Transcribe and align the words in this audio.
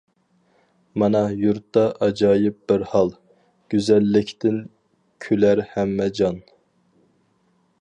مانا 1.01 1.19
يۇرتتا 1.41 1.83
ئاجايىپ 2.05 2.57
بىر 2.71 2.85
ھال، 2.93 3.11
گۈزەللىكتىن 3.75 4.57
كۈلەر 5.27 5.63
ھەممە 5.75 6.09
جان. 6.21 6.41